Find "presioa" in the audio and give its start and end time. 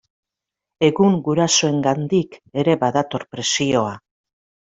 3.37-3.95